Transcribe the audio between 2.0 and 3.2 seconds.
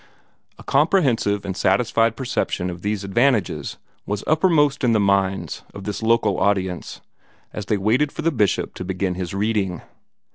perception of these